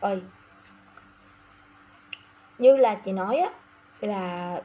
ơi 0.00 0.22
như 2.58 2.76
là 2.76 2.94
chị 2.94 3.12
nói 3.12 3.36
á 3.36 3.50
là 4.00 4.56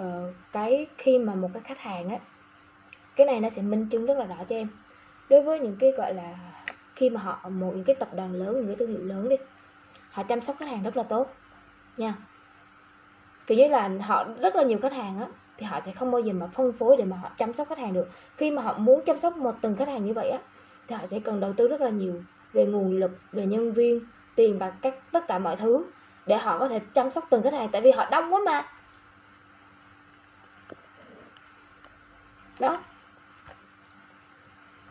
uh, 0.00 0.34
cái 0.52 0.86
khi 0.98 1.18
mà 1.18 1.34
một 1.34 1.50
cái 1.54 1.62
khách 1.62 1.80
hàng 1.80 2.08
á 2.08 2.18
cái 3.16 3.26
này 3.26 3.40
nó 3.40 3.48
sẽ 3.48 3.62
minh 3.62 3.88
chứng 3.88 4.06
rất 4.06 4.18
là 4.18 4.26
rõ 4.26 4.36
cho 4.48 4.56
em. 4.56 4.68
Đối 5.30 5.42
với 5.42 5.60
những 5.60 5.76
cái 5.80 5.92
gọi 5.92 6.14
là 6.14 6.34
khi 6.96 7.10
mà 7.10 7.20
họ 7.20 7.48
một 7.48 7.72
những 7.76 7.84
cái 7.84 7.96
tập 7.96 8.08
đoàn 8.14 8.32
lớn 8.32 8.54
những 8.54 8.66
cái 8.66 8.76
thương 8.76 8.90
hiệu 8.90 9.04
lớn 9.04 9.28
đi 9.28 9.36
họ 10.10 10.22
chăm 10.22 10.40
sóc 10.40 10.56
khách 10.58 10.68
hàng 10.68 10.82
rất 10.82 10.96
là 10.96 11.02
tốt 11.02 11.34
nha. 11.96 12.14
Kiểu 13.46 13.58
như 13.58 13.68
là 13.68 13.90
họ 14.02 14.24
rất 14.40 14.56
là 14.56 14.62
nhiều 14.62 14.78
khách 14.82 14.92
hàng 14.92 15.18
á 15.18 15.26
thì 15.56 15.66
họ 15.66 15.80
sẽ 15.80 15.92
không 15.92 16.10
bao 16.10 16.20
giờ 16.20 16.32
mà 16.32 16.46
phân 16.46 16.72
phối 16.72 16.96
để 16.96 17.04
mà 17.04 17.16
họ 17.16 17.30
chăm 17.36 17.52
sóc 17.52 17.68
khách 17.68 17.78
hàng 17.78 17.92
được. 17.92 18.08
Khi 18.36 18.50
mà 18.50 18.62
họ 18.62 18.78
muốn 18.78 19.04
chăm 19.04 19.18
sóc 19.18 19.36
một 19.36 19.54
từng 19.60 19.76
khách 19.76 19.88
hàng 19.88 20.04
như 20.04 20.12
vậy 20.12 20.30
á 20.30 20.38
thì 20.88 20.96
họ 20.96 21.06
sẽ 21.06 21.20
cần 21.20 21.40
đầu 21.40 21.52
tư 21.52 21.68
rất 21.68 21.80
là 21.80 21.90
nhiều 21.90 22.22
về 22.52 22.66
nguồn 22.66 22.96
lực 22.96 23.10
về 23.32 23.46
nhân 23.46 23.72
viên 23.72 24.00
tiền 24.38 24.58
và 24.58 24.70
các, 24.70 24.94
tất 25.12 25.28
cả 25.28 25.38
mọi 25.38 25.56
thứ 25.56 25.84
để 26.26 26.38
họ 26.38 26.58
có 26.58 26.68
thể 26.68 26.80
chăm 26.94 27.10
sóc 27.10 27.26
từng 27.30 27.42
khách 27.42 27.52
hàng 27.52 27.68
tại 27.72 27.82
vì 27.82 27.90
họ 27.90 28.08
đông 28.10 28.34
quá 28.34 28.40
mà. 28.46 28.66
Đó. 32.58 32.80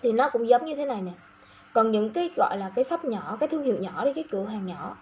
Thì 0.02 0.12
nó 0.12 0.30
cũng 0.30 0.48
giống 0.48 0.66
như 0.66 0.76
thế 0.76 0.86
này 0.86 1.02
nè. 1.02 1.12
Còn 1.74 1.92
những 1.92 2.14
cái 2.14 2.30
gọi 2.38 2.58
là 2.58 2.72
cái 2.76 2.84
shop 2.84 3.06
nhỏ, 3.06 3.38
cái 3.40 3.50
thương 3.50 3.64
hiệu 3.64 3.78
nhỏ 3.80 4.06
đi, 4.06 4.14
cái 4.14 4.24
cửa 4.32 4.46
hàng 4.46 4.66
nhỏ, 4.66 4.98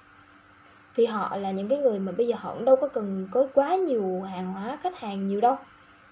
thì 0.96 1.06
họ 1.06 1.38
là 1.38 1.52
những 1.52 1.68
cái 1.68 1.80
người 1.80 2.00
mà 2.00 2.12
bây 2.12 2.28
giờ 2.28 2.36
họ 2.40 2.54
cũng 2.54 2.66
đâu 2.66 2.76
có 2.76 2.88
cần 2.88 3.28
có 3.32 3.48
quá 3.54 3.76
nhiều 3.76 4.22
hàng 4.22 4.54
hóa 4.54 4.78
khách 4.84 5.00
hàng 5.00 5.28
nhiều 5.28 5.42
đâu. 5.42 5.58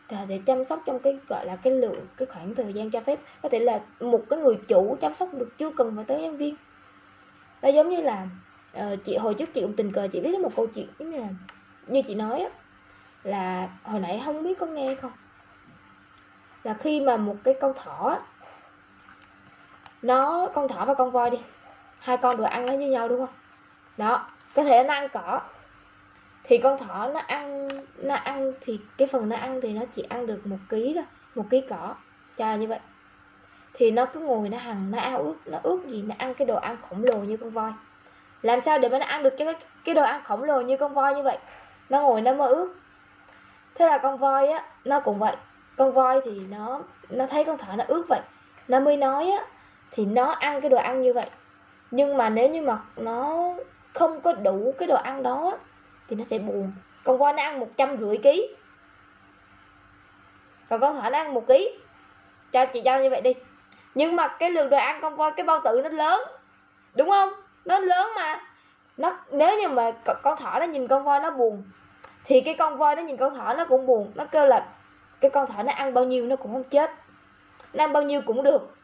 Thì 0.08 0.18
họ 0.18 0.26
sẽ 0.27 0.38
chăm 0.46 0.63
sóc 0.63 0.80
trong 0.86 1.00
cái 1.00 1.18
gọi 1.30 1.46
là 1.46 1.55
cái 1.55 1.74
lượng, 1.74 2.08
cái 2.18 2.26
khoảng 2.26 2.55
thời 2.55 2.74
gian 2.74 2.91
cho 2.91 3.02
phép. 3.02 3.20
Có 3.41 3.50
thể 3.50 3.60
là 3.60 3.82
một 4.00 4.22
cái 4.30 4.40
người 4.40 4.55
chủ 4.68 4.98
chăm 5.02 5.16
sóc 5.16 5.30
được 5.34 5.58
chưa 5.58 5.72
cần 5.77 5.96
phải 5.96 6.05
tới 6.05 6.22
nhân 6.22 6.38
viên 6.38 6.55
đó 7.63 7.70
giống 7.70 7.90
như 7.90 8.02
là 8.02 8.27
uh, 8.77 9.03
chị 9.03 9.17
hồi 9.17 9.34
trước 9.34 9.53
chị 9.53 9.62
cũng 9.62 9.76
tình 9.76 9.91
cờ 9.91 10.08
chị 10.08 10.21
biết 10.21 10.40
một 10.40 10.55
câu 10.55 10.67
chuyện 10.67 10.88
giống 10.99 11.12
như 11.12 11.17
là 11.17 11.27
như 11.88 12.01
chị 12.01 12.15
nói 12.15 12.41
á 12.41 12.49
là 13.24 13.70
hồi 13.84 13.99
nãy 13.99 14.21
không 14.26 14.43
biết 14.43 14.60
có 14.60 14.65
nghe 14.65 14.96
không? 14.96 15.12
Là 16.63 16.73
khi 16.73 17.01
mà 17.01 17.18
một 17.18 17.35
cái 17.43 17.54
con 17.62 17.73
thỏ 17.76 18.10
á, 18.10 18.20
nó 20.01 20.48
con 20.54 20.68
thỏ 20.68 20.85
và 20.85 20.93
con 20.93 21.12
voi 21.12 21.29
đi 21.29 21.38
hai 21.99 22.18
con 22.18 22.38
đồ 22.38 22.43
ăn 22.43 22.65
nó 22.65 22.73
như 22.73 22.91
nhau 22.91 23.07
đúng 23.07 23.20
không? 23.20 23.35
Đó 23.98 24.29
có 24.55 24.63
thể 24.63 24.84
nó 24.84 24.93
ăn 24.93 25.07
cỏ 25.13 25.41
thì 26.43 26.57
con 26.57 26.79
thỏ 26.79 27.10
nó 27.13 27.20
ăn 27.20 27.68
nó 27.98 28.16
ăn 28.16 28.54
thì 28.62 28.79
cái 28.98 29.07
phần 29.07 29.29
nó 29.29 29.35
ăn 29.35 29.62
thì 29.62 29.73
nó 29.73 29.82
chỉ 29.95 30.01
ăn 30.01 30.27
được 30.27 30.48
một 30.48 30.60
ký 30.70 30.93
thôi 30.95 31.05
một 31.35 31.45
ký 31.49 31.62
cỏ 31.70 31.95
cho 32.38 32.55
như 32.55 32.68
vậy 32.68 32.79
thì 33.74 33.91
nó 33.91 34.05
cứ 34.05 34.20
ngồi 34.20 34.49
nó 34.49 34.57
hằng, 34.57 34.91
nó 34.91 34.99
ao 34.99 35.18
ước, 35.18 35.35
nó 35.46 35.60
ước 35.63 35.88
gì 35.88 36.04
nó 36.07 36.16
ăn 36.18 36.34
cái 36.34 36.46
đồ 36.46 36.55
ăn 36.55 36.77
khổng 36.82 37.04
lồ 37.04 37.18
như 37.18 37.38
con 37.38 37.49
voi. 37.49 37.71
Làm 38.41 38.62
sao 38.62 38.79
để 38.79 38.90
mà 38.90 38.99
nó 38.99 39.05
ăn 39.05 39.24
được 39.24 39.34
cái 39.38 39.55
cái 39.85 39.96
đồ 39.96 40.04
ăn 40.04 40.24
khổng 40.24 40.43
lồ 40.43 40.62
như 40.62 40.77
con 40.77 40.93
voi 40.93 41.16
như 41.16 41.24
vậy? 41.24 41.38
Nó 41.90 42.01
ngồi 42.01 42.21
nó 42.21 42.34
mơ 42.34 42.48
ước. 42.48 42.76
Thế 43.76 43.85
là 43.88 43.98
con 43.98 44.18
voi 44.18 44.48
á, 44.48 44.66
nó 44.85 44.99
cũng 44.99 45.20
vậy. 45.20 45.35
Con 45.77 45.94
voi 45.94 46.21
thì 46.24 46.41
nó 46.49 46.82
nó 47.10 47.27
thấy 47.27 47.44
con 47.44 47.57
thỏ 47.57 47.76
nó 47.76 47.84
ước 47.88 48.05
vậy. 48.10 48.21
Nó 48.68 48.79
mới 48.79 48.98
nói 48.98 49.32
á, 49.32 49.46
thì 49.91 50.05
nó 50.05 50.26
ăn 50.32 50.62
cái 50.62 50.70
đồ 50.70 50.77
ăn 50.77 51.01
như 51.01 51.13
vậy. 51.13 51.29
Nhưng 51.91 52.18
mà 52.18 52.29
nếu 52.29 52.49
như 52.49 52.62
mà 52.62 52.77
nó 52.96 53.54
không 53.94 54.21
có 54.21 54.34
đủ 54.34 54.74
cái 54.77 54.88
đồ 54.88 54.96
ăn 54.96 55.24
đó 55.24 55.57
thì 56.07 56.16
nó 56.16 56.24
sẽ 56.24 56.40
buồn. 56.40 56.71
Con 57.04 57.18
voi 57.18 57.34
nó 57.34 57.44
ăn 57.44 57.60
một 57.60 57.70
trăm 57.77 57.98
rưỡi 57.98 58.18
ký. 58.18 58.55
Còn 60.70 60.82
con 60.82 61.01
thỏ 61.01 61.10
nó 61.10 61.18
ăn 61.18 61.34
một 61.34 61.48
ký. 61.48 61.79
Cho 62.51 62.66
chị 62.66 62.82
cho 62.85 62.98
như 62.98 63.10
vậy 63.10 63.21
đi 63.21 63.34
nhưng 63.96 64.16
mà 64.16 64.28
cái 64.28 64.52
lượng 64.52 64.69
đồ 64.69 64.78
ăn 64.78 65.00
con 65.02 65.16
voi 65.16 65.31
cái 65.31 65.44
bao 65.44 65.59
tử 65.63 65.81
nó 65.84 65.90
lớn. 65.90 66.22
Đúng 66.94 67.09
không? 67.09 67.30
Nó 67.66 67.80
lớn 67.80 68.09
mà. 68.16 68.40
Nó 68.97 69.12
nếu 69.31 69.59
như 69.59 69.68
mà 69.68 69.91
con 70.24 70.38
thỏ 70.38 70.59
nó 70.59 70.66
nhìn 70.66 70.88
con 70.88 71.03
voi 71.03 71.19
nó 71.19 71.31
buồn 71.31 71.63
thì 72.25 72.41
cái 72.41 72.53
con 72.53 72.78
voi 72.78 72.96
nó 72.96 73.02
nhìn 73.02 73.18
con 73.18 73.35
thỏ 73.35 73.53
nó 73.53 73.66
cũng 73.66 73.85
buồn. 73.85 74.12
Nó 74.16 74.25
kêu 74.25 74.46
là 74.46 74.66
cái 75.22 75.31
con 75.31 75.47
thỏ 75.47 75.63
nó 75.63 75.73
ăn 75.73 75.94
bao 75.94 76.03
nhiêu 76.03 76.25
nó 76.25 76.35
cũng 76.35 76.53
không 76.53 76.63
chết. 76.63 76.91
Nó 77.73 77.84
ăn 77.84 77.94
bao 77.94 78.03
nhiêu 78.03 78.22
cũng 78.25 78.44
được. 78.44 78.75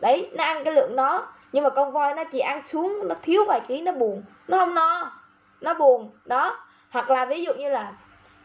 Đấy 0.00 0.30
nó 0.32 0.44
ăn 0.44 0.64
cái 0.64 0.74
lượng 0.74 0.96
đó. 0.96 1.26
Nhưng 1.52 1.64
mà 1.64 1.70
con 1.70 1.92
voi 1.92 2.14
nó 2.14 2.24
chỉ 2.24 2.38
ăn 2.38 2.62
xuống 2.66 3.08
nó 3.08 3.14
thiếu 3.22 3.44
vài 3.48 3.60
ký 3.68 3.80
nó 3.80 3.92
buồn. 3.92 4.22
Nó 4.48 4.58
không 4.58 4.74
no 4.74 5.12
nó 5.60 5.74
buồn. 5.74 6.10
Đó. 6.24 6.58
Hoặc 6.90 7.10
là 7.10 7.24
ví 7.24 7.44
dụ 7.44 7.54
như 7.54 7.70
là 7.70 7.92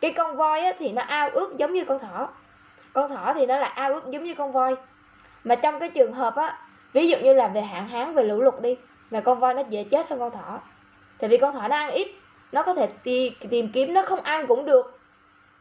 cái 0.01 0.13
con 0.13 0.35
voi 0.35 0.59
á, 0.61 0.71
thì 0.79 0.91
nó 0.91 1.01
ao 1.01 1.29
ước 1.29 1.57
giống 1.57 1.73
như 1.73 1.85
con 1.85 1.99
thỏ. 1.99 2.29
Con 2.93 3.09
thỏ 3.09 3.33
thì 3.33 3.45
nó 3.45 3.57
lại 3.57 3.71
ao 3.75 3.93
ước 3.93 4.03
giống 4.09 4.23
như 4.23 4.33
con 4.35 4.51
voi 4.51 4.75
mà 5.47 5.55
trong 5.55 5.79
cái 5.79 5.89
trường 5.89 6.13
hợp 6.13 6.35
á 6.35 6.57
ví 6.93 7.09
dụ 7.09 7.17
như 7.17 7.33
là 7.33 7.47
về 7.47 7.61
hạn 7.61 7.87
hán 7.87 8.15
về 8.15 8.23
lũ 8.23 8.41
lụt 8.41 8.61
đi 8.61 8.77
là 9.09 9.21
con 9.21 9.39
voi 9.39 9.53
nó 9.53 9.61
dễ 9.69 9.83
chết 9.83 10.09
hơn 10.09 10.19
con 10.19 10.31
thỏ. 10.31 10.59
Tại 11.19 11.29
vì 11.29 11.37
con 11.37 11.53
thỏ 11.53 11.67
nó 11.67 11.75
ăn 11.75 11.89
ít 11.89 12.07
nó 12.51 12.63
có 12.63 12.73
thể 12.73 12.87
tìm, 13.03 13.33
tìm 13.49 13.71
kiếm 13.73 13.93
nó 13.93 14.01
không 14.01 14.21
ăn 14.21 14.47
cũng 14.47 14.65
được 14.65 14.99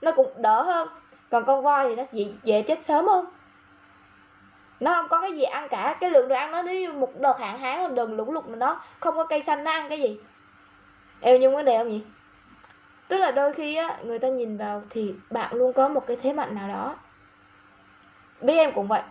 nó 0.01 0.13
cũng 0.13 0.33
đỡ 0.37 0.63
hơn. 0.63 0.89
Còn 1.31 1.45
con 1.45 1.63
voi 1.63 1.89
thì 1.89 1.97
nó 1.97 2.03
dễ, 2.13 2.25
dễ 2.43 2.63
chết 2.63 2.85
sớm 2.85 3.07
hơn. 3.07 3.27
Nó 4.81 4.95
không 4.95 5.09
có 5.09 5.21
cái 5.21 5.33
gì 5.33 5.43
ăn 5.43 5.69
cả 5.69 5.97
cái 6.01 6.11
lượng 6.11 6.29
đồ 6.29 6.37
ăn 6.37 6.53
nó 6.53 6.63
nếu 6.63 6.93
một 6.93 7.21
đợt 7.21 7.39
hạn 7.41 7.59
hán 7.59 7.95
đợt 7.95 8.07
lũ 8.07 8.33
lụt 8.33 8.47
mà 8.47 8.57
nó 8.57 8.81
không 9.01 9.17
có 9.17 9.25
cây 9.25 9.43
xanh 9.43 9.65
nó 9.65 9.71
ăn 9.71 9.89
cái 9.89 10.01
gì? 10.01 10.19
Em 11.21 11.41
nhưng 11.41 11.55
vấn 11.55 11.65
đề 11.65 11.79
không 11.79 11.89
nhỉ? 11.89 12.03
Tức 13.09 13.19
là 13.19 13.31
đôi 13.31 13.53
khi 13.53 13.77
á 13.77 13.97
người 14.03 14.19
ta 14.19 14.29
nhìn 14.29 14.57
vào 14.57 14.83
thì 14.91 15.15
bạn 15.31 15.55
luôn 15.55 15.73
có 15.73 15.89
một 15.89 16.07
cái 16.07 16.17
thế 16.23 16.33
mạnh 16.33 16.55
nào 16.55 16.69
đó. 16.69 16.97
Biết 18.41 18.57
em 18.57 18.73
cũng 18.73 18.89
vậy 18.89 19.03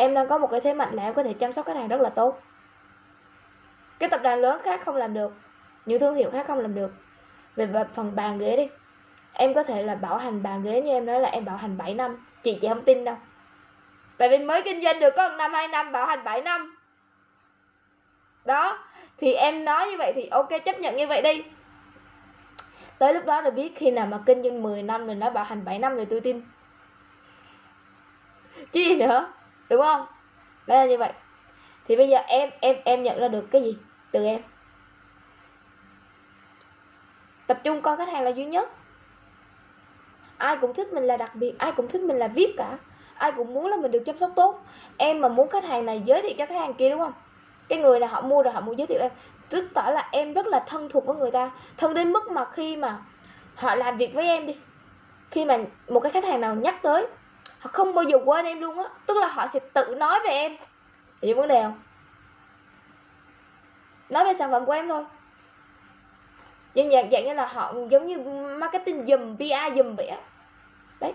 em 0.00 0.14
đang 0.14 0.28
có 0.28 0.38
một 0.38 0.46
cái 0.46 0.60
thế 0.60 0.74
mạnh 0.74 0.94
là 0.94 1.02
em 1.02 1.14
có 1.14 1.22
thể 1.22 1.32
chăm 1.32 1.52
sóc 1.52 1.66
khách 1.66 1.76
hàng 1.76 1.88
rất 1.88 2.00
là 2.00 2.10
tốt. 2.10 2.42
Cái 3.98 4.08
tập 4.08 4.20
đoàn 4.22 4.40
lớn 4.40 4.60
khác 4.64 4.80
không 4.84 4.96
làm 4.96 5.14
được, 5.14 5.32
những 5.86 6.00
thương 6.00 6.14
hiệu 6.14 6.30
khác 6.30 6.46
không 6.46 6.58
làm 6.58 6.74
được. 6.74 6.90
Về 7.56 7.68
phần 7.94 8.16
bàn 8.16 8.38
ghế 8.38 8.56
đi. 8.56 8.68
Em 9.32 9.54
có 9.54 9.62
thể 9.62 9.82
là 9.82 9.94
bảo 9.94 10.18
hành 10.18 10.42
bàn 10.42 10.62
ghế 10.62 10.82
như 10.82 10.90
em 10.90 11.06
nói 11.06 11.20
là 11.20 11.28
em 11.28 11.44
bảo 11.44 11.56
hành 11.56 11.78
7 11.78 11.94
năm. 11.94 12.24
Chị 12.42 12.58
chị 12.60 12.68
không 12.68 12.84
tin 12.84 13.04
đâu. 13.04 13.16
Tại 14.18 14.28
vì 14.28 14.38
mới 14.38 14.62
kinh 14.62 14.82
doanh 14.82 15.00
được 15.00 15.14
có 15.16 15.28
một 15.28 15.34
năm, 15.36 15.52
hai 15.52 15.68
năm, 15.68 15.92
bảo 15.92 16.06
hành 16.06 16.24
7 16.24 16.42
năm. 16.42 16.76
Đó, 18.44 18.78
thì 19.18 19.32
em 19.32 19.64
nói 19.64 19.90
như 19.90 19.96
vậy 19.98 20.12
thì 20.16 20.28
ok, 20.30 20.48
chấp 20.64 20.80
nhận 20.80 20.96
như 20.96 21.06
vậy 21.06 21.22
đi. 21.22 21.44
Tới 22.98 23.14
lúc 23.14 23.26
đó 23.26 23.40
rồi 23.40 23.50
biết 23.50 23.72
khi 23.76 23.90
nào 23.90 24.06
mà 24.06 24.18
kinh 24.26 24.42
doanh 24.42 24.62
10 24.62 24.82
năm 24.82 25.06
rồi 25.06 25.14
nó 25.14 25.30
bảo 25.30 25.44
hành 25.44 25.64
7 25.64 25.78
năm 25.78 25.96
rồi 25.96 26.06
tôi 26.10 26.20
tin. 26.20 26.42
Chứ 28.72 28.80
gì 28.80 28.96
nữa 28.96 29.32
đúng 29.70 29.82
không? 29.82 30.06
Đó 30.66 30.74
là 30.74 30.86
như 30.86 30.98
vậy. 30.98 31.12
Thì 31.88 31.96
bây 31.96 32.08
giờ 32.08 32.18
em 32.26 32.50
em 32.60 32.76
em 32.84 33.02
nhận 33.02 33.20
ra 33.20 33.28
được 33.28 33.44
cái 33.50 33.62
gì 33.62 33.76
từ 34.10 34.24
em? 34.24 34.40
Tập 37.46 37.60
trung 37.64 37.82
coi 37.82 37.96
khách 37.96 38.08
hàng 38.08 38.22
là 38.22 38.30
duy 38.30 38.44
nhất. 38.44 38.70
Ai 40.38 40.56
cũng 40.56 40.74
thích 40.74 40.92
mình 40.92 41.04
là 41.04 41.16
đặc 41.16 41.34
biệt, 41.34 41.58
ai 41.58 41.72
cũng 41.72 41.88
thích 41.88 42.00
mình 42.00 42.16
là 42.16 42.28
vip 42.28 42.50
cả. 42.56 42.78
Ai 43.14 43.32
cũng 43.32 43.54
muốn 43.54 43.66
là 43.66 43.76
mình 43.76 43.90
được 43.90 44.02
chăm 44.06 44.18
sóc 44.18 44.30
tốt. 44.36 44.64
Em 44.96 45.20
mà 45.20 45.28
muốn 45.28 45.48
khách 45.48 45.64
hàng 45.64 45.86
này 45.86 46.02
giới 46.04 46.22
thiệu 46.22 46.32
cho 46.38 46.46
khách 46.46 46.60
hàng 46.60 46.74
kia, 46.74 46.90
đúng 46.90 47.00
không? 47.00 47.12
Cái 47.68 47.78
người 47.78 48.00
là 48.00 48.06
họ 48.06 48.20
mua 48.20 48.42
rồi 48.42 48.52
họ 48.52 48.60
muốn 48.60 48.78
giới 48.78 48.86
thiệu 48.86 48.98
em. 49.00 49.10
Tức 49.48 49.68
tỏ 49.74 49.90
là 49.90 50.08
em 50.12 50.32
rất 50.32 50.46
là 50.46 50.64
thân 50.66 50.88
thuộc 50.88 51.06
với 51.06 51.16
người 51.16 51.30
ta. 51.30 51.50
Thân 51.76 51.94
đến 51.94 52.12
mức 52.12 52.30
mà 52.30 52.44
khi 52.52 52.76
mà 52.76 52.98
họ 53.56 53.74
làm 53.74 53.96
việc 53.96 54.14
với 54.14 54.26
em 54.26 54.46
đi. 54.46 54.56
Khi 55.30 55.44
mà 55.44 55.58
một 55.88 56.00
cái 56.00 56.12
khách 56.12 56.24
hàng 56.24 56.40
nào 56.40 56.54
nhắc 56.54 56.82
tới 56.82 57.06
họ 57.60 57.70
không 57.72 57.94
bao 57.94 58.04
giờ 58.04 58.18
quên 58.24 58.44
em 58.44 58.60
luôn 58.60 58.78
á. 58.78 58.84
Tức 59.06 59.16
là 59.16 59.28
họ 59.28 59.46
sẽ 59.46 59.60
tự 59.72 59.94
nói 59.94 60.20
về 60.24 60.30
em. 60.30 60.56
Hiểu 61.22 61.36
vấn 61.36 61.48
đề 61.48 61.62
không? 61.62 61.82
Nói 64.08 64.24
về 64.24 64.34
sản 64.34 64.50
phẩm 64.50 64.66
của 64.66 64.72
em 64.72 64.88
thôi. 64.88 65.04
Nhưng 66.74 66.90
dạng 66.90 67.10
dạng 67.10 67.24
như 67.24 67.32
là 67.32 67.46
họ 67.46 67.74
giống 67.90 68.06
như 68.06 68.18
marketing 68.58 69.06
dùm 69.06 69.36
PR 69.36 69.76
dùm 69.76 69.96
vậy 69.96 70.06
á. 70.06 70.18
Đấy. 71.00 71.14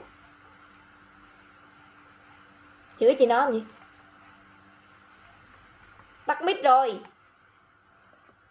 Hiểu 2.99 3.13
chị 3.19 3.25
nói 3.25 3.41
không 3.45 3.53
gì 3.53 3.63
tắt 6.25 6.41
mic 6.41 6.63
rồi. 6.63 6.99